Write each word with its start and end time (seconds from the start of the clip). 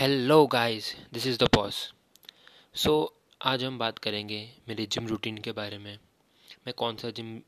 Hello 0.00 0.46
guys 0.46 0.96
this 1.12 1.26
is 1.26 1.38
the 1.38 1.42
boss 1.42 1.94
so 2.74 3.14
आज 3.42 3.64
हम 3.64 3.78
बात 3.78 3.98
करेंगे 3.98 4.52
मेरे 4.68 4.86
जिम 4.86 5.06
रूटीन 5.06 5.38
के 5.38 5.52
बारे 5.52 5.78
में। 5.78 5.98
मैं 6.66 6.72
कौन 6.72 6.96
सा 6.96 7.10
जिम 7.10 7.42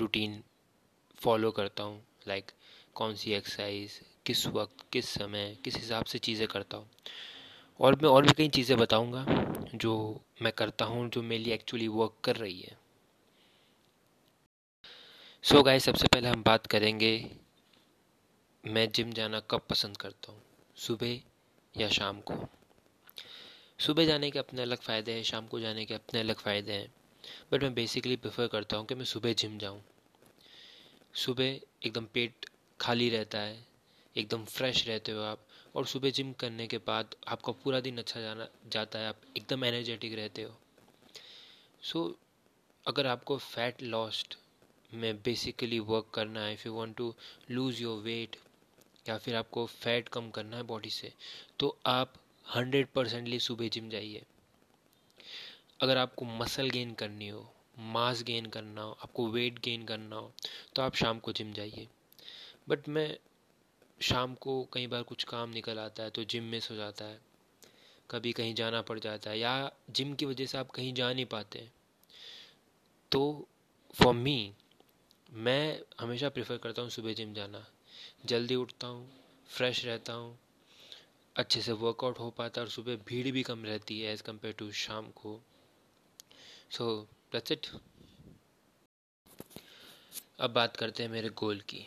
रूटीन 0.00 0.42
फॉलो 1.22 1.50
करता 1.50 1.82
हूँ? 1.82 2.02
लाइक 2.28 2.44
like, 2.44 2.56
कौन 2.94 3.14
सी 3.14 3.32
एक्सरसाइज 3.32 4.00
किस 4.26 4.46
वक्त 4.46 4.84
किस 4.92 5.08
समय 5.08 5.56
किस 5.64 5.76
हिसाब 5.76 6.04
से 6.04 6.18
चीज़ें 6.18 6.48
करता 6.48 6.76
हूँ? 6.76 6.88
और 7.80 7.94
मैं 7.94 8.10
और 8.10 8.22
भी 8.22 8.32
कई 8.32 8.48
चीज़ें 8.48 8.78
बताऊँगा 8.78 9.26
जो 9.74 10.20
मैं 10.42 10.52
करता 10.52 10.84
हूँ 10.84 11.10
जो 11.10 11.22
मेरे 11.22 11.44
लिए 11.44 11.54
एक्चुअली 11.54 11.88
वर्क 11.88 12.14
कर 12.24 12.36
रही 12.36 12.60
है। 12.60 12.78
सो 15.42 15.56
so 15.56 15.64
गाइस 15.64 15.84
सबसे 15.84 16.06
पहले 16.06 16.28
हम 16.28 16.42
बात 16.42 16.66
करेंगे 16.66 17.30
मैं 18.64 18.90
जिम 18.92 19.12
जाना 19.12 19.40
कब 19.40 19.60
पसंद 19.70 19.96
करता 19.96 20.32
हूँ? 20.32 20.42
सुबह 20.76 21.20
या 21.78 21.88
शाम 21.88 22.20
को। 22.20 22.34
सुबह 23.78 24.06
जाने 24.06 24.30
के 24.30 24.38
अपने 24.38 24.62
अलग 24.62 24.78
फ़ायदे 24.78 25.12
हैं 25.12 25.22
शाम 25.22 25.46
को 25.46 25.60
जाने 25.60 25.84
के 25.84 25.94
अपने 25.94 26.20
अलग 26.20 26.36
फ़ायदे 26.36 26.72
हैं। 26.72 26.94
बट 27.52 27.62
मैं 27.62 27.74
बेसिकली 27.74 28.16
प्रेफर 28.16 28.46
करता 28.46 28.76
हूँ 28.76 28.86
कि 28.86 28.94
मैं 28.94 29.04
सुबह 29.04 29.32
जिम 29.32 29.58
जाऊँ। 29.58 29.82
सुबह 31.14 31.44
एकदम 31.86 32.04
पेट 32.04 32.46
खाली 32.80 33.08
रहता 33.10 33.38
है 33.38 33.66
एकदम 34.16 34.44
फ्रेश 34.44 34.88
रहते 34.88 35.12
हो 35.12 35.22
आप 35.22 35.46
और 35.74 35.86
सुबह 35.86 36.10
जिम 36.10 36.32
करने 36.32 36.66
के 36.66 36.78
बाद 36.78 37.14
आपका 37.28 37.52
पूरा 37.52 37.80
दिन 37.80 37.98
अच्छा 37.98 38.20
जाना 38.20 38.48
जाता 38.66 38.98
है 38.98 39.08
आप 39.08 39.20
एकदम 39.36 39.64
एनर्जेटिक 39.64 40.14
रहते 40.14 40.42
हो। 40.42 40.58
सो 41.82 42.08
so, 42.08 42.14
अगर 42.86 43.06
आपको 43.06 43.38
फैट 43.38 43.82
लॉस्ट 43.82 44.38
में 44.94 45.16
बेसिकली 45.16 45.78
वर्क 45.78 46.10
करना 46.14 46.40
है 46.40 46.54
if 46.54 46.68
you 46.68 46.74
want 46.74 46.96
to 46.96 47.14
lose 47.50 47.82
your 47.82 48.02
weight 48.02 48.36
या 49.08 49.16
फिर 49.18 49.34
आपको 49.36 49.66
फैट 49.66 50.08
कम 50.08 50.30
करना 50.30 50.56
है 50.56 50.62
बॉडी 50.62 50.90
से 50.90 51.12
तो 51.58 51.76
आप 51.86 52.14
हंड्रेड 52.46 52.86
परसेंटली 52.86 53.38
सुबह 53.40 53.68
जिम 53.68 53.88
जाइए। 53.90 54.22
अगर 55.80 55.96
आपको 55.96 56.24
मसल 56.24 56.70
गेन 56.70 56.92
करनी 56.94 57.28
हो 57.28 57.46
मास 57.78 58.22
गेन 58.22 58.46
करना 58.46 58.82
हो, 58.82 58.90
आपको 58.92 59.26
वेट 59.28 59.58
गेन 59.58 59.84
करना 59.84 60.16
हो 60.16 60.32
तो 60.74 60.82
आप 60.82 60.94
शाम 60.94 61.18
को 61.18 61.32
जिम 61.32 61.52
जाइए। 61.52 61.86
बट 62.68 62.88
मैं 62.88 63.16
शाम 64.00 64.34
को 64.34 64.62
कई 64.72 64.86
बार 64.86 65.02
कुछ 65.02 65.24
काम 65.24 65.50
निकल 65.50 65.78
आता 65.78 66.02
है 66.02 66.10
तो 66.10 66.24
जिम 66.24 66.44
मिस 66.44 66.70
हो 66.70 66.76
जाता 66.76 67.04
है। 67.04 67.18
कभी 68.10 68.32
कहीं 68.32 68.54
जाना 68.54 68.80
पड़ 68.82 68.98
जाता 68.98 69.30
है 69.30 69.38
या 69.38 69.70
जिम 69.90 70.14
की 70.14 70.26
वजह 70.26 70.46
से 70.46 70.58
आप 70.58 70.70
कहीं 70.70 70.92
जा 70.94 71.12
नहीं 71.12 71.24
पाते। 71.26 71.68
तो 73.12 73.48
फॉर 73.96 74.14
मी 74.14 74.52
मैं 75.32 75.80
हमेशा 76.00 76.28
प्रेफर 76.28 76.56
करता 76.56 76.82
हूँ 76.82 76.90
सुबह 76.90 77.12
जिम 77.12 77.34
जाना। 77.34 77.66
जल्दी 78.26 78.54
उठता 78.54 78.86
हूँ 78.86 79.08
फ्रेश 79.48 79.84
रहता 79.84 80.12
हूँ 80.12 80.38
अच्छे 81.36 81.60
से 81.62 81.72
वर्कआउट 81.72 82.18
हो 82.18 82.30
पाता 82.30 82.60
है 82.60 82.64
और 82.66 82.70
सुबह 82.70 82.96
भीड़ 83.08 83.30
भी 83.32 83.42
कम 83.42 83.64
रहती 83.64 84.00
है 84.00 84.12
एज़ 84.12 84.22
कंपेयर 84.22 84.54
टू 84.58 84.70
शाम 84.72 85.10
को। 85.16 85.40
सो 86.70 86.86
दैट्स 87.32 87.52
इट 87.52 87.66
अब 90.40 90.50
बात 90.50 90.76
करते 90.76 91.02
हैं 91.02 91.10
मेरे 91.10 91.28
गोल 91.28 91.60
की। 91.60 91.84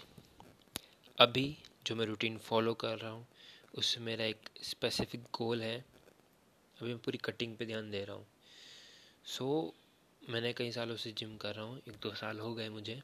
अभी 1.18 1.58
जो 1.88 1.96
मैं 1.96 2.06
रूटीन 2.06 2.38
फॉलो 2.38 2.74
कर 2.74 2.98
रहा 2.98 3.12
हूँ 3.12 3.26
उसमें 3.78 4.06
मेरा 4.06 4.26
एक 4.26 4.50
स्पेसिफिक 4.64 5.24
गोल 5.34 5.62
है। 5.62 5.78
अभी 6.78 6.90
मैं 6.90 6.98
पूरी 6.98 7.18
कटिंग 7.18 7.56
पे 7.58 7.66
ध्यान 7.66 7.90
दे 7.92 8.04
रहा 8.04 8.16
हूँ। 8.16 8.26
सो 9.26 9.46
so, 9.46 10.30
मैंने 10.30 10.54
कई 10.54 10.72
सालों 10.72 10.96
से 10.96 11.12
जिम 11.12 11.36
कर 11.38 11.56
रहा 11.56 11.66
हूँ 11.66 11.78
एक 11.78 11.96
दो 12.02 12.14
साल 12.14 12.40
हो 12.40 12.54
गए 12.54 12.70
मुझे। 12.70 13.02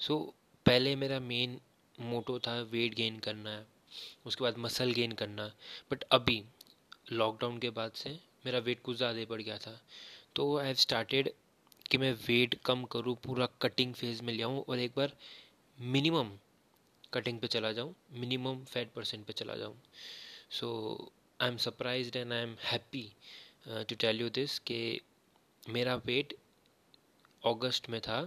सो 0.00 0.14
so, 0.14 0.34
पहले 0.66 0.96
मेरा 0.96 1.20
मेन 1.20 1.60
मोटो 1.98 2.38
था 2.38 2.60
वेट 2.72 2.94
गेन 2.94 3.18
करना 3.18 3.50
है 3.50 3.66
उसके 4.26 4.44
बाद 4.44 4.58
मसल 4.58 4.92
गेन 4.92 5.12
करना। 5.12 5.46
बट 5.90 6.04
अभी 6.12 6.42
लॉकडाउन 7.12 7.58
के 7.58 7.70
बाद 7.70 7.92
से 7.94 8.18
मेरा 8.46 8.58
वेट 8.60 8.82
कुछ 8.82 8.96
ज़्यादा 8.96 9.24
बढ़ 9.30 9.42
गया 9.42 9.58
था। 9.58 9.80
तो 10.36 10.56
आई 10.58 10.66
हैव 10.66 10.74
स्टार्टेड 10.76 11.30
कि 11.86 11.98
मैं 11.98 12.12
वेट 12.26 12.54
कम 12.64 12.84
करूँ, 12.92 13.14
पूरा 13.16 13.48
कटिंग 13.62 13.94
फ़ेज़ 13.94 14.22
में 14.22 14.32
ले 14.34 14.42
आऊँ 14.42 14.64
और 14.68 14.78
एक 14.78 14.92
बार 14.96 15.12
मिनिमम 15.78 16.30
कटिंग 17.12 17.38
पे 17.40 17.46
चला 17.46 17.72
जाऊँ 17.72 17.94
मिनिमम 18.12 18.64
फैट 18.64 18.92
परसेंट 18.92 19.24
पे 19.26 19.32
चला 19.32 19.54
जाऊँ। 19.56 19.76
So 20.50 20.68
I 21.40 21.48
am 21.48 21.56
surprise 21.56 22.16
and 22.18 22.32
I 22.32 22.38
am 22.38 22.56
happy 22.62 23.10
to 23.68 23.96
tell 23.96 24.20
you 24.20 24.28
this 24.30 24.58
कि 24.60 25.00
मेरा 25.70 25.94
वेट 26.06 26.34
अगस्त 27.42 27.88
में 27.90 28.00
था। 28.00 28.20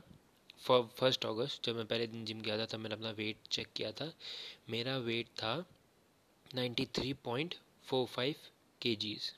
फ़र्स्ट 0.68 1.26
अगस्त 1.26 1.66
जब 1.66 1.76
मैं 1.76 1.86
पहले 1.86 2.08
दिन 2.08 2.26
जिम 2.26 2.42
गया 2.42 2.58
था, 2.58 2.66
तब 2.66 2.80
मैंने 2.80 2.96
अपना 2.96 3.12
वेट 3.12 3.48
चेक 3.52 3.68
किया 3.76 3.92
था। 3.92 4.12
मेरा 4.70 4.98
वेट 5.00 5.28
था 5.40 5.56
ninety 6.56 6.86
three 6.96 7.14
point 7.24 7.56
four 7.86 8.06
five 8.08 8.36
K 8.82 8.96
Gs 8.96 9.32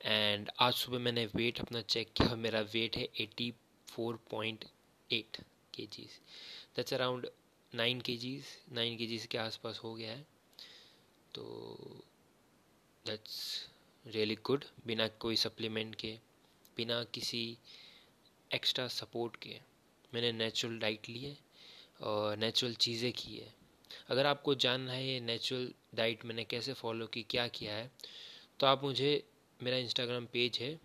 and 0.00 0.50
आज 0.60 0.74
सुबह 0.74 0.98
मैंने 0.98 1.24
वेट 1.26 1.60
अपना 1.60 1.80
चेक 1.82 2.12
किया, 2.12 2.34
मेरा 2.36 2.60
वेट 2.74 2.96
है 2.96 3.08
एटी 3.20 3.52
फोर 3.88 4.18
पॉइंट 4.30 4.64
एट 5.10 5.36
के 5.74 5.86
जीज़ 5.92 6.18
दैट्स 6.76 6.94
अराउंड 6.94 7.28
नाइन 7.72 8.00
के 8.00 8.16
जीज़ 8.16 8.46
नाइन 8.74 8.96
के 8.98 9.06
जीज़ 9.06 9.26
के 9.26 9.38
आसपास 9.38 9.80
हो 9.84 9.94
गया 9.94 10.12
है। 10.12 10.26
तो 11.34 11.44
दैट्स 13.04 13.68
रियली 14.04 14.34
गुड 14.44 14.64
बिना 14.86 15.08
कोई 15.20 15.36
सप्लीमेंट 15.36 15.94
के, 15.94 16.16
बिना 16.76 17.02
किसी 17.04 17.56
एक्स्ट्रा 18.50 18.86
सपोर्ट 18.88 19.36
के। 19.36 19.60
मैंने 20.14 20.32
नेचुरल 20.34 20.78
डाइट 20.78 21.08
ली 21.08 21.18
है 21.18 21.36
और 22.02 22.36
नेचुरल 22.36 22.74
चीज़ें 22.76 23.12
की 23.12 23.36
है। 23.36 23.52
अगर 24.10 24.26
आपको 24.26 24.54
जानना 24.56 24.92
है 24.92 25.06
ये 25.06 25.20
नेचुरल 25.20 25.72
डाइट 25.94 26.24
मैंने 26.24 26.44
कैसे 26.44 26.72
फॉलो 26.74 27.06
की, 27.06 27.22
क्या 27.22 27.46
किया 27.48 27.74
है 27.74 27.90
तो 28.60 28.66
आप 28.66 28.84
मुझे 28.84 29.22
मेरा 29.60 29.76
इंस्टाग्राम 29.78 30.26
पेज 30.32 30.58
है 30.60 30.78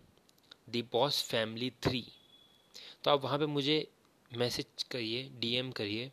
दी 0.70 0.82
बॉस 0.92 1.22
फैमिली 1.24 1.70
थ्री 1.82 2.04
तो 3.04 3.10
आप 3.10 3.22
वहाँ 3.24 3.38
पे 3.38 3.46
मुझे 3.48 3.86
मैसेज 4.30 4.82
करिए 4.90 5.28
डीएम 5.40 5.70
करिए। 5.72 6.10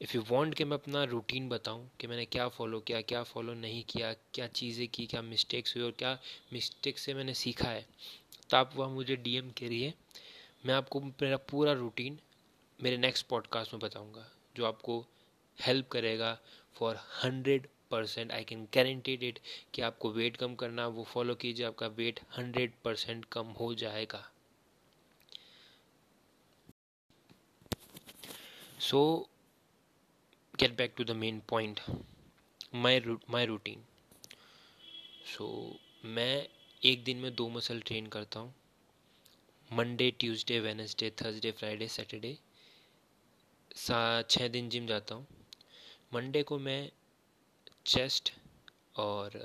इफ़ 0.00 0.16
यू 0.16 0.22
वांट 0.30 0.54
कि 0.54 0.64
मैं 0.64 0.76
अपना 0.76 1.02
रूटीन 1.04 1.48
बताऊँ 1.48 1.88
कि 2.00 2.06
मैंने 2.06 2.24
क्या 2.26 2.48
फ़ॉलो 2.48 2.80
किया, 2.80 3.00
क्या 3.02 3.22
फ़ॉलो 3.22 3.54
नहीं 3.54 3.82
किया, 3.84 4.12
क्या 4.34 4.46
चीज़ें 4.48 4.86
की, 4.88 5.06
क्या 5.06 5.22
मिस्टेक्स 5.22 5.76
हुई 5.76 5.84
और 5.84 5.90
क्या 5.98 6.18
मिस्टेक 6.52 6.98
से 6.98 7.14
मैंने 7.14 7.34
सीखा 7.34 7.68
है 7.68 7.86
तो 8.50 8.56
आप 8.56 8.72
वह 8.76 8.88
मुझे 8.88 9.16
डीएम 9.18 9.50
करिए। 9.58 9.92
मैं 10.64 10.74
आपको 10.74 11.00
मेरा 11.00 11.36
पूरा 11.50 11.72
रूटीन 11.72 12.18
मेरे 12.78 12.96
नेक्स्ट 12.96 13.26
पॉडकास्ट 13.26 13.72
में 13.72 13.80
बताऊँगा, 13.80 14.26
जो 14.56 14.64
आपको 14.66 15.04
हेल्प 15.58 15.88
करेगा 15.88 16.38
for 16.76 16.96
hundred 17.22 17.66
percent 17.90 18.32
I 18.32 18.44
can 18.44 18.64
guaranteed 18.74 19.22
it 19.22 19.38
कि 19.74 19.82
आपको 19.82 20.10
वेट 20.10 20.36
कम 20.36 20.54
करना, 20.54 20.86
वो 20.86 21.04
फॉलो 21.04 21.34
कीजिए, 21.34 21.66
आपका 21.66 21.86
वेट 21.86 22.20
हंड्रेड 22.36 22.72
परसेंट 22.84 23.24
कम 23.32 23.46
हो 23.60 23.72
जाएगा। 23.74 24.24
So 28.80 29.28
get 30.60 30.76
back 30.76 30.94
to 30.96 31.04
the 31.04 31.10
main 31.16 31.42
point 31.48 31.80
my 32.74 33.00
my 33.30 33.46
routine 33.46 33.84
so 35.26 35.48
मैं 36.04 36.46
एक 36.82 37.04
दिन 37.04 37.16
में 37.16 37.34
दो 37.34 37.48
मसल 37.48 37.80
ट्रेन 37.80 38.06
करता 38.06 38.40
हूँ। 38.40 38.54
Monday 39.70 40.10
Tuesday 40.10 40.58
Wednesday 40.60 41.10
Thursday 41.20 41.50
Friday 41.50 41.86
Saturday 41.88 42.36
सा 43.76 43.98
छः 44.30 44.48
दिन 44.48 44.68
जिम 44.70 44.86
जाता 44.86 45.14
हूँ। 45.14 45.26
मंडे 46.14 46.42
को 46.42 46.58
मैं 46.58 46.90
चेस्ट 47.86 48.32
और 48.96 49.38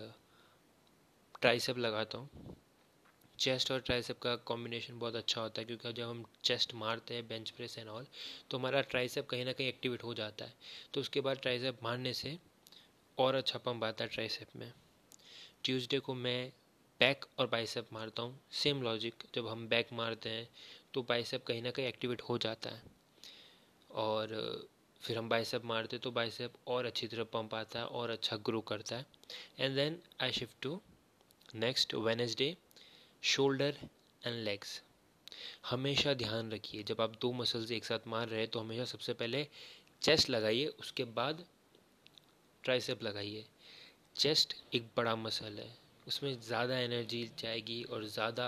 ट्राइसेप 1.42 1.78
लगाता 1.78 2.18
हूँ। 2.18 2.56
चेस्ट 3.40 3.72
और 3.72 3.82
ट्राइसेप 3.82 4.20
का 4.20 4.36
कॉम्बिनेशन 4.48 5.00
बहुत 5.00 5.16
अच्छा 5.16 5.42
होता 5.42 5.62
है, 5.62 5.66
क्योंकि 5.66 5.94
जब 5.94 6.10
हम 6.10 6.26
चेस्ट 6.44 6.74
मारते 6.76 7.14
हैं 7.14 7.28
बेंच 7.28 7.50
प्रेस 7.52 7.78
एंड 7.78 7.90
ऑल 7.90 8.08
तो 8.50 8.58
हमारा 8.58 8.82
ट्राइसेप 8.84 9.30
कहीं 9.30 9.46
ना 9.46 9.54
कहीं 9.54 9.68
एक्टिवेट 9.68 10.04
हो 10.04 10.14
जाता 10.14 10.46
है। 10.46 10.54
तो 10.94 11.02
उसके 11.02 11.22
बाद 11.22 11.40
ट्राइसेप 11.40 11.84
मारने 11.84 12.14
से 12.14 12.38
और 13.18 13.36
अच्छा 13.36 13.60
पंप 13.60 13.84
आता 13.84 14.04
है 14.04 14.10
ट्राइसेप 14.10 14.56
में। 14.56 14.72
ट्यूसडे 15.64 16.00
को 16.00 16.14
मैं 16.16 16.52
बैक 17.00 17.26
और 17.40 17.48
बाइसेप 17.48 17.88
मारता 17.94 18.24
हूँ। 18.24 18.40
सेम 18.54 18.82
लॉजिक 18.84 19.24
जब 19.36 19.48
हम 19.48 19.68
बैक 19.68 19.88
मारते 19.94 20.30
हैं 20.30 20.48
तो 20.94 21.02
बाइसेप 21.04 21.44
कहीं 21.46 21.62
ना 21.62 21.72
कहीं 21.72 21.88
एक्टिवेट 21.88 22.22
हो 22.22 22.38
जाता 22.38 22.70
है। 22.70 22.82
और, 23.90 24.68
फिर 25.02 25.18
हम 25.18 25.30
बाइसेप 25.30 25.66
मारते 25.66 25.98
तो 25.98 26.12
बाइसेप 26.12 26.54
और 26.68 26.86
अच्छी 26.86 27.08
तरह 27.08 27.24
पंप 27.34 27.54
आता 27.56 27.80
है 27.80 27.86
और 27.86 28.10
अच्छा 28.10 28.38
ग्रो 28.46 28.62
करता 28.62 28.96
है। 28.96 29.06
And 29.60 29.76
then 29.76 30.00
I 30.22 30.32
shift 30.32 30.62
to 30.62 30.80
next 31.56 31.94
Wednesday 31.96 32.56
shoulder 33.24 33.78
and 34.22 34.44
legs 34.44 34.82
हमेशा 35.70 36.14
ध्यान 36.14 36.52
रखिए, 36.52 36.84
जब 36.84 37.02
आप 37.02 37.18
दो 37.22 37.32
मसल्स 37.34 37.72
एक 37.72 37.86
साथ 37.86 38.08
मार 38.08 38.28
रहे 38.28 38.40
हैं 38.40 38.50
तो 38.50 38.60
हमेशा 38.60 38.86
सबसे 38.86 39.14
पहले 39.14 39.48
चेस्ट 40.02 40.30
लगाइए, 40.30 40.66
उसके 40.66 41.04
बाद 41.04 41.46
ट्राइसेप 42.64 43.04
लगाइए। 43.04 43.46
चेस्ट 44.16 44.56
एक 44.76 44.90
बड़ा 44.98 45.16
मसल 45.18 45.60
है। 45.60 45.74
उसमें 46.08 46.40
ज़्यादा 46.42 46.78
एनर्जी 46.80 47.24
जाएगी 47.40 47.82
और 47.84 48.04
ज़्यादा 48.06 48.48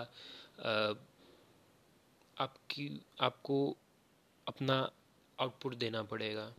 आपकी 2.38 2.90
आपको 3.22 3.58
अपना 4.48 4.78
आउटपुट 5.40 5.76
देना 5.76 6.04
पड़ेगा। 6.04 6.52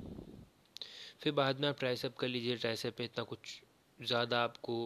फिर 1.22 1.32
बाद 1.32 1.60
में 1.60 1.68
आप 1.68 1.78
ट्राइसेप 1.78 2.16
कर 2.16 2.28
लीजिए 2.28 2.56
ट्राइसेप 2.56 2.96
पे 2.96 3.04
इतना 3.04 3.24
कुछ 3.24 3.60
ज़्यादा 3.98 4.42
आपको 4.42 4.76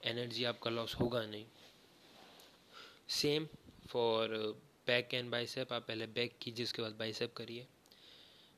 एनर्जी 0.00 0.44
आपका 0.44 0.70
लॉस 0.70 0.94
होगा 0.94 1.24
नहीं। 1.26 1.44
Same 3.10 3.46
for 3.88 4.36
back 4.86 5.14
and 5.14 5.30
bicep 5.30 5.72
आप 5.72 5.86
पहले 5.88 6.06
बैक 6.08 6.38
कीजिए 6.42 6.64
उसके 6.64 6.82
बाद 6.82 6.96
बाइसेप 6.98 7.34
करिए। 7.36 7.66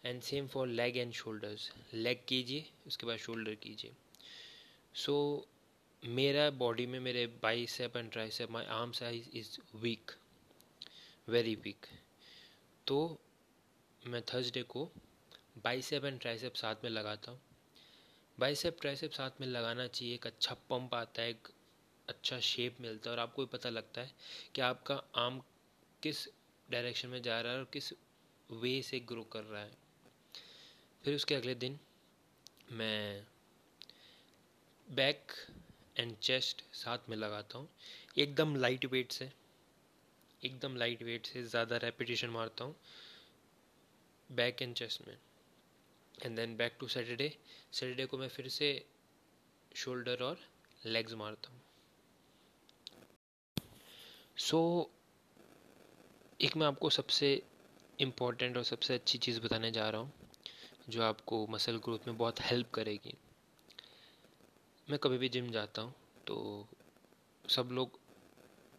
And 0.04 0.20
same 0.22 0.46
for 0.46 0.66
leg 0.68 0.96
and 0.96 1.12
shoulders 1.12 1.70
leg 1.94 2.24
कीजिए 2.28 2.66
उसके 2.86 3.06
बाद 3.06 3.16
शोल्डर 3.18 3.54
कीजिए। 3.54 3.92
सो 4.94 5.12
so, 5.38 5.48
मेरा 6.02 6.48
बॉडी 6.50 6.84
में 6.86 6.98
मेरे 7.00 7.26
bicep 7.42 7.96
and 7.96 8.10
tricep 8.12 8.50
my 8.50 8.64
arm 8.64 8.92
size 8.92 9.28
is 9.36 9.58
weak 9.76 10.10
very 11.28 11.54
weak 11.54 11.86
तो 12.86 13.18
मैं 14.02 14.22
थर्सडे 14.22 14.62
को 14.62 14.84
बाइसेप 15.64 16.04
एंड 16.04 16.20
ट्राइसेप 16.20 16.54
साथ 16.54 16.84
में 16.84 16.90
लगाता 16.90 17.30
हूँ। 17.30 17.40
बाइसेप 18.38 18.78
ट्राइसेप 18.80 19.10
साथ 19.10 19.40
में 19.40 19.46
लगाना 19.46 19.86
चाहिए, 19.86 20.14
एक 20.14 20.26
अच्छा 20.26 20.54
पंप 20.70 20.94
आता 20.94 21.22
है, 21.22 21.30
एक 21.30 21.48
अच्छा 22.08 22.38
शेप 22.40 22.80
मिलता 22.80 23.10
है 23.10 23.16
और 23.16 23.22
आपको 23.22 23.42
भी 23.42 23.48
पता 23.52 23.70
लगता 23.70 24.00
है 24.00 24.10
कि 24.54 24.60
आपका 24.60 25.02
आर्म 25.16 25.40
किस 26.02 26.26
डायरेक्शन 26.68 27.08
में 27.08 27.22
जा 27.22 27.40
रहा 27.40 27.52
है 27.52 27.58
और 27.58 27.68
किस 27.72 27.92
वे 28.50 28.80
से 28.82 29.00
ग्रो 29.00 29.22
कर 29.22 29.42
रहा 29.42 29.62
है। 29.62 29.78
फिर 31.04 31.14
उसके 31.14 31.34
अगले 31.34 31.54
दिन 31.54 31.78
मैं 32.72 33.26
बैक 34.88 35.32
एंड 35.96 36.16
चेस्ट 36.16 36.62
साथ 36.74 37.08
में 37.08 37.16
लगाता 37.16 37.58
हूँ। 37.58 37.68
एकदम 38.18 38.54
लाइट 38.56 38.84
वेट 38.84 39.12
से 39.12 39.30
एकदम 40.44 40.76
लाइट 40.76 41.02
वेट 41.02 41.26
से 41.26 41.42
ज़्यादा 41.42 41.76
रेपिटेशन 41.76 42.30
मारता 42.30 42.64
हूँ। 42.64 42.74
बैक 44.30 44.62
एंड 44.62 44.74
चेस्ट 44.74 45.06
में। 45.08 45.16
And 46.24 46.36
then 46.36 46.56
back 46.56 46.76
to 46.80 46.88
Saturday 46.88 47.32
Saturday 47.72 48.06
को 48.06 48.18
मैं 48.18 48.28
फिर 48.28 48.48
से 48.48 48.72
शोल्डर 49.76 50.22
और 50.22 50.38
लेग्स 50.86 51.14
मारता 51.14 51.52
हूँ। 51.52 51.60
सो 54.38 54.58
so, 54.58 54.88
एक 56.40 56.56
मैं 56.56 56.66
आपको 56.66 56.90
सबसे 56.90 57.42
इम्पोर्टेंट 57.98 58.56
और 58.56 58.62
सबसे 58.64 58.94
अच्छी 58.94 59.18
चीज़ 59.18 59.40
बताने 59.40 59.70
जा 59.70 59.88
रहा 59.90 60.00
हूँ 60.00 60.12
जो 60.88 61.02
आपको 61.02 61.46
मसल 61.46 61.76
ग्रोथ 61.76 62.06
में 62.08 62.16
बहुत 62.16 62.40
हेल्प 62.40 62.70
करेगी। 62.70 63.14
मैं 64.90 64.98
कभी 64.98 65.18
भी 65.18 65.28
जिम 65.28 65.50
जाता 65.50 65.82
हूँ 65.82 65.92
तो 66.26 66.36
सब 67.44 67.68
लोग 67.72 67.98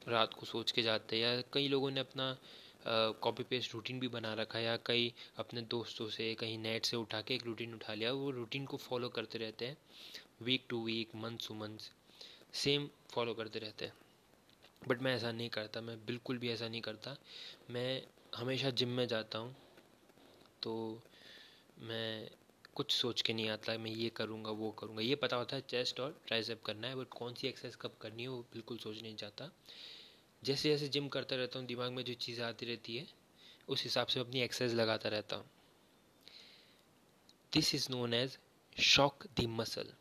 रात 0.07 0.33
को 0.33 0.45
सोच 0.45 0.71
के 0.71 0.81
जाते 0.81 1.15
हैं 1.15 1.23
या 1.23 1.43
कई 1.53 1.67
लोगों 1.67 1.91
ने 1.91 1.99
अपना 1.99 2.25
कॉपी 3.21 3.43
पेस्ट 3.43 3.73
रूटीन 3.73 3.99
भी 3.99 4.07
बना 4.07 4.33
रखा 4.33 4.57
है 4.59 4.63
या 4.65 4.75
कई 4.85 5.13
अपने 5.39 5.61
दोस्तों 5.71 6.07
से 6.09 6.33
कहीं 6.35 6.57
नेट 6.57 6.85
से 6.85 6.97
उठा 6.97 7.21
के 7.21 7.35
एक 7.35 7.45
रूटीन 7.45 7.73
उठा 7.73 7.93
लिया, 7.93 8.11
वो 8.11 8.31
रूटीन 8.31 8.65
को 8.65 8.77
फॉलो 8.77 9.09
करते 9.09 9.39
रहते 9.39 9.67
हैं। 9.67 9.77
Week 10.41 10.65
to 10.69 10.83
week 10.85 11.15
month 11.15 11.47
to 11.47 11.55
month 11.55 11.89
same 12.53 12.89
follow 13.13 13.33
करते 13.33 13.59
रहते 13.59 13.85
हैं। 13.85 13.93
बट 14.87 15.01
मैं 15.01 15.15
ऐसा 15.15 15.31
नहीं 15.31 15.49
करता, 15.49 15.81
मैं 15.81 15.97
बिल्कुल 16.05 16.37
भी 16.37 16.51
ऐसा 16.51 16.67
नहीं 16.67 16.81
करता। 16.81 17.15
मैं 17.71 18.01
हमेशा 18.35 18.69
जिम 18.71 18.89
में 18.89 19.07
जाता 19.07 19.39
हूँ 19.39 19.55
तो 20.63 21.01
मैं 21.79 22.29
कुछ 22.75 22.91
सोच 22.91 23.21
के 23.21 23.33
नहीं 23.33 23.49
आता, 23.49 23.77
मैं 23.77 23.91
ये 23.91 24.09
करूँगा, 24.09 24.51
वो 24.51 24.71
करूँगा। 24.71 25.01
ये 25.01 25.15
पता 25.15 25.37
होता 25.37 25.55
है 25.55 25.61
चेस्ट 25.69 25.99
और 25.99 26.19
ट्राइसेप 26.27 26.61
करना 26.65 26.87
है 26.87 26.95
बट 26.95 27.07
कौन 27.11 27.33
सी 27.33 27.47
एक्सरसाइज 27.47 27.75
कब 27.81 27.95
करनी 28.01 28.23
है, 28.23 28.29
वो 28.29 28.41
बिल्कुल 28.53 28.77
सोच 28.77 29.01
नहीं 29.01 29.15
चाहता 29.15 29.51
जैसे 30.43 30.69
जैसे 30.69 30.87
जिम 30.87 31.07
करता 31.07 31.35
रहता 31.35 31.59
हूँ, 31.59 31.67
दिमाग 31.67 31.91
में 31.91 32.03
जो 32.03 32.13
चीज़ें 32.15 32.43
आती 32.45 32.65
रहती 32.65 32.95
है, 32.97 33.07
उस 33.67 33.83
हिसाब 33.83 34.07
से 34.07 34.19
अपनी 34.19 34.41
एक्सरसाइज 34.41 34.73
लगाता 34.73 35.09
रहता 35.09 35.35
हूँ। 35.35 35.45
This 37.53 37.73
is 37.75 37.87
known 37.91 38.13
as 38.13 38.37
shock 38.77 39.25
the 39.39 39.45
muscle 39.49 39.93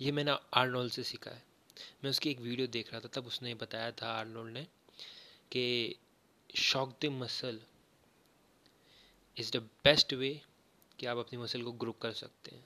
ये 0.00 0.12
मैंने 0.12 0.36
आर्नोल्ड 0.54 0.92
से 0.92 1.02
सीखा 1.02 1.30
है। 1.30 1.42
मैं 2.04 2.10
उसकी 2.10 2.30
एक 2.30 2.40
वीडियो 2.40 2.66
देख 2.66 2.92
रहा 2.92 3.00
था, 3.00 3.08
तब 3.08 3.26
उसने 3.26 3.54
बताया 3.54 3.90
था 3.92 4.12
आर्नोल्ड 4.12 4.52
ने 4.52 4.66
कि 5.52 5.94
shock 6.50 6.96
the 7.02 7.08
muscle 7.12 7.60
is 9.36 9.50
the 9.52 9.62
best 9.84 10.14
way 10.14 10.40
कि 11.00 11.06
आप 11.06 11.18
अपनी 11.18 11.38
मसल 11.38 11.62
को 11.62 11.72
ग्रो 11.74 11.92
कर 12.02 12.12
सकते 12.14 12.54
हैं। 12.54 12.64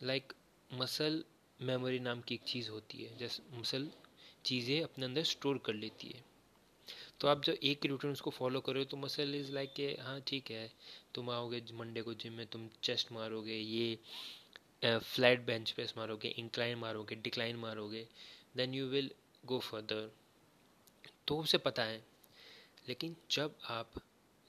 लाइक 0.00 0.32
मसल 0.70 1.22
मेमोरी 1.60 1.98
नाम 2.00 2.20
की 2.20 2.34
एक 2.34 2.42
चीज़ 2.42 2.70
होती 2.70 3.02
है, 3.04 3.16
जैसे 3.18 3.42
मसल 3.58 3.88
चीज़ें 4.44 4.82
अपने 4.82 5.04
अंदर 5.04 5.22
स्टोर 5.24 5.58
कर 5.66 5.74
लेती 5.74 6.08
है। 6.08 6.24
तो 7.20 7.28
आप 7.28 7.42
जब 7.44 7.58
एक 7.62 7.86
रूटीन 7.86 8.10
उसको 8.12 8.30
फॉलो 8.30 8.60
करो 8.60 8.84
तो 8.84 8.96
मसल 8.96 9.34
इज़ 9.34 9.52
लाइक 9.52 9.72
के 9.72 9.86
हाँ 10.00 10.20
ठीक 10.26 10.50
है, 10.50 10.70
तुम 11.14 11.30
आओगे 11.30 11.62
मंडे 11.74 12.02
को 12.02 12.14
जिम 12.14 12.32
में, 12.32 12.46
तुम 12.46 12.68
चेस्ट 12.82 13.12
मारोगे, 13.12 13.54
ये 13.54 13.98
फ्लैट 14.84 15.44
बेंच 15.46 15.70
प्रेस 15.70 15.94
मारोगे 15.96 16.28
इंक्लाइन 16.28 16.78
मारोगे 16.78 17.14
डिक्लाइन 17.16 17.56
मारोगे 17.56 18.06
then 18.56 18.74
you 18.74 18.86
will 18.86 19.10
go 19.46 19.58
further 19.60 20.10
तो 21.28 21.36
उसे 21.38 21.58
पता 21.58 21.82
है, 21.82 22.02
लेकिन 22.88 23.16
जब 23.30 23.54
आप 23.70 24.00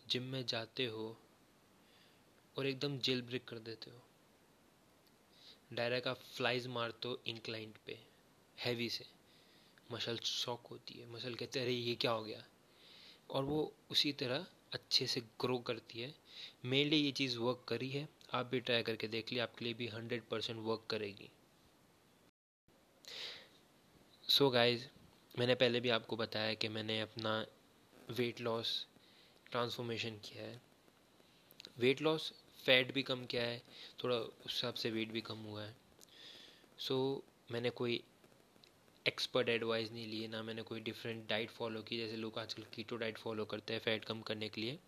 जिम 0.06 0.24
में 0.26 0.46
जाते 0.46 0.86
हो 0.86 1.16
और 2.58 2.68
एकदम 2.68 3.00
जेल 3.00 3.22
ब्रेक 3.22 3.46
कर 3.46 3.60
देते 3.60 3.92
हो। 3.92 4.02
डायरेक्ट 5.74 6.08
आप 6.08 6.18
फ्लाइज 6.18 6.68
मारते 6.68 7.08
हो 7.08 7.22
इंक्लाइंट 7.28 7.78
पे 7.86 8.00
हैवी 8.60 8.90
से। 8.90 9.06
मसल 9.92 10.18
शॉक 10.18 10.68
होती 10.68 10.94
है। 10.94 11.10
मसल 11.10 11.36
कहते 11.36 11.60
हैं, 11.60 11.66
अरे, 11.66 11.76
ये 11.76 11.96
क्या 11.96 12.12
हो 12.12 12.24
गया? 12.24 12.46
और 13.30 13.44
वो 13.44 13.74
उसी 13.92 14.14
तरह 14.14 14.46
अच्छे 14.74 15.08
से 15.08 15.22
ग्रो 15.22 15.60
करती 15.60 16.02
है। 16.02 16.16
मेनली 16.66 16.98
ये 16.98 17.12
चीज़ 17.12 17.38
वर्क 17.38 17.66
करी 17.68 17.90
है। 17.90 18.10
आप 18.34 18.46
भी 18.46 18.60
ट्राई 18.60 18.84
करके 18.84 19.08
देख 19.08 19.32
लिए 19.32 19.42
आपके 19.42 19.66
लिए 19.66 19.74
भी 19.74 19.88
हंड्रेड 19.88 20.24
परसेंट 20.24 20.60
वर्क 20.60 20.88
करेगी। 20.90 21.30
सो 24.24 24.48
so 24.48 24.54
गाइज़ 24.54 24.88
मैंने 25.40 25.56
पहले 25.56 25.80
भी 25.80 25.90
आपको 25.90 26.16
बताया 26.16 26.54
कि 26.54 26.68
मैंने 26.68 27.02
अपना 27.02 27.46
वेट 28.10 28.42
लॉस 28.42 28.88
ट्रांसफॉर्मेशन 29.52 30.18
किया 30.18 30.44
है। 30.44 30.62
वेट 31.78 32.02
लॉस 32.02 32.41
फैट 32.66 32.94
भी 32.94 33.04
कम 33.04 33.26
किया 33.26 33.44
है 33.44 33.62
थोड़ा 34.04 34.16
उस 34.16 34.54
हिसाब 34.54 34.74
से 34.74 34.92
वेट 34.92 35.12
भी 35.12 35.22
कम 35.22 35.38
हुआ 35.38 35.64
है। 35.64 35.76
सो 36.80 37.24
so, 37.26 37.54
मैंने 37.54 37.70
कोई 37.70 38.04
एक्सपर्ट 39.08 39.50
एडवाइस 39.50 39.92
नहीं 39.92 40.08
लिए 40.08 40.28
ना 40.28 40.44
मैंने 40.44 40.62
कोई 40.62 40.80
डिफरेंट 40.80 41.30
डाइट 41.30 41.50
फॉलो 41.50 41.82
की 41.82 41.98
जैसे 41.98 42.18
लोग 42.18 42.40
आजकल 42.40 42.64
कीटो 42.64 42.96
डाइट 42.96 43.18
फॉलो 43.18 43.46
करते 43.46 43.74
हैं 43.74 43.80
फैट 43.80 44.06
कम 44.06 44.22
करने 44.22 44.50
के 44.50 44.62
लिए। 44.62 44.80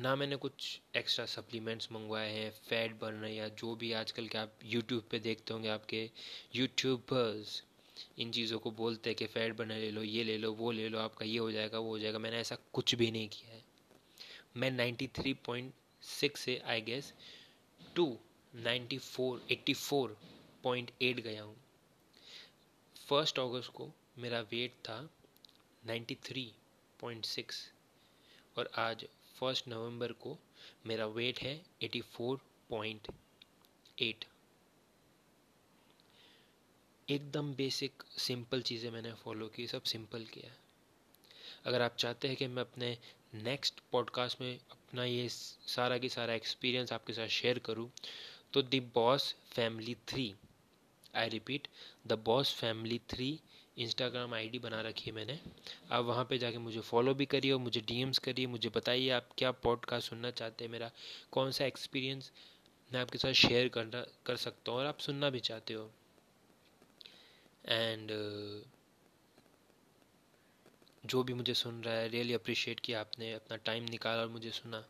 ना 0.00 0.16
मैंने 0.16 0.36
कुछ 0.36 0.80
एक्स्ट्रा 0.96 1.26
सप्लीमेंट्स 1.26 1.92
मंगवाए 1.92 2.32
हैं 2.32 2.50
फैट 2.50 2.98
बर्नर 3.00 3.28
या 3.28 3.48
जो 3.48 3.74
भी 3.74 3.92
आजकल 3.92 4.28
के 4.28 4.38
आप 4.38 4.52
यूट्यूब 4.64 5.04
पे 5.10 5.18
देखते 5.18 5.54
होंगे 5.54 5.68
आपके 5.68 6.10
यूट्यूबर्स 6.56 7.62
इन 8.18 8.30
चीज़ों 8.30 8.58
को 8.58 8.70
बोलते 8.70 9.10
हैं 9.10 9.16
कि 9.16 9.26
फ़ैट 9.26 9.56
बर्नर 9.56 9.74
ले 9.74 9.90
लो 9.90 10.02
ये 10.02 10.24
ले 10.24 10.38
लो 10.38 10.52
वो 10.52 10.70
ले 10.70 10.88
लो 10.88 10.98
आपका 10.98 11.24
ये 11.24 11.38
हो 11.38 11.52
जाएगा 11.52 11.78
वो 11.78 11.88
हो 11.88 11.98
जाएगा। 11.98 12.18
मैंने 12.18 12.36
ऐसा 12.36 12.56
कुछ 12.72 12.94
भी 12.94 13.10
नहीं 13.10 13.28
किया 13.28 13.54
है। 13.54 13.64
मैं 14.56 14.70
93.6 16.06 16.36
से 16.36 16.58
आई 16.58 16.80
गेस 16.80 17.14
टू 17.96 18.18
94 18.56 19.38
84.8 19.50 21.20
गया 21.20 21.42
हूँ। 21.42 21.56
फ़र्स्ट 23.08 23.38
अगस्त 23.38 23.70
को 23.70 23.92
मेरा 24.18 24.40
वेट 24.40 24.70
था 24.70 25.10
93.6 25.86 27.54
और 28.58 28.70
आज 28.74 29.06
फ़र्स्ट 29.40 29.68
नवंबर 29.68 30.12
को 30.12 30.38
मेरा 30.86 31.06
वेट 31.06 31.40
है 31.40 31.64
84.8 31.82 34.14
एकदम 37.10 37.54
बेसिक 37.54 37.92
सिंपल 38.18 38.62
चीज़ें 38.62 38.90
मैंने 38.90 39.12
फॉलो 39.12 39.48
की, 39.48 39.66
सब 39.66 39.82
सिंपल 39.82 40.24
किया 40.24 40.52
अगर 41.64 41.82
आप 41.82 41.96
चाहते 41.96 42.28
हैं 42.28 42.36
कि 42.36 42.46
मैं 42.46 42.62
अपने 42.62 42.98
नेक्स्ट 43.34 43.80
पॉडकास्ट 43.92 44.40
में 44.40 44.58
अपना 44.88 45.04
ये 45.04 45.28
सारा 45.28 45.98
की 45.98 46.08
सारा 46.08 46.34
एक्सपीरियंस 46.34 46.92
आपके 46.92 47.12
साथ 47.12 47.28
शेयर 47.28 47.58
करूँ 47.58 47.90
तो 48.52 48.62
the 48.62 48.82
boss 48.94 49.34
family 49.52 49.94
three 50.08 50.34
I 51.14 51.28
repeat 51.28 51.68
the 52.06 52.12
boss 52.12 52.54
family 52.54 53.00
three 53.08 53.40
Instagram 53.78 54.34
ID 54.34 54.58
बना 54.58 54.80
रखी 54.80 55.10
है 55.10 55.12
मैंने। 55.12 55.38
आप 55.90 56.04
वहाँ 56.04 56.24
पे 56.24 56.38
जाके 56.38 56.58
मुझे 56.58 56.80
फॉलो 56.80 57.14
भी 57.14 57.26
करिए 57.26 57.52
और 57.52 57.58
मुझे 57.58 57.80
डीएम्स 57.80 58.18
करिए 58.18 58.46
मुझे 58.46 58.68
बताइए 58.68 59.10
आप 59.10 59.28
क्या 59.38 59.50
पॉडकास्ट 59.50 60.08
सुनना 60.10 60.30
चाहते 60.30 60.64
हैं 60.64 60.70
मेरा 60.72 60.90
कौन 61.32 61.50
सा 61.50 61.64
एक्सपीरियंस 61.64 62.30
मैं 62.92 63.00
आपके 63.00 63.18
साथ 63.18 63.32
शेयर 63.32 63.68
करना 63.68 64.04
कर 64.26 64.36
सकता 64.36 64.72
हूँ 64.72 64.80
और 64.80 64.86
आप 64.86 64.98
सुनना 64.98 65.30
भी 65.30 65.40
चाहते 65.40 65.74
हो। 65.74 65.90
एंड 67.64 68.10
uh, 68.10 68.75
जो 71.06 71.22
भी 71.22 71.34
मुझे 71.34 71.54
सुन 71.54 71.82
रहा 71.84 71.94
है 71.94 72.08
रियली 72.08 72.34
अप्रिशिएट 72.34 72.80
किया 72.80 73.00
आपने 73.00 73.32
अपना 73.32 73.56
टाइम 73.56 73.84
निकाला 73.90 74.22
और 74.22 74.28
मुझे 74.28 74.50
सुना। 74.50 74.84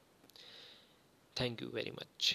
थैंक 1.37 1.63
यू 1.63 1.69
वेरी 1.69 1.91
मच 1.91 2.35